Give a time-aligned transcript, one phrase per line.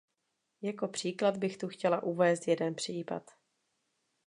[0.61, 3.31] Jako příklad bych tu chtěla uvést jeden případ.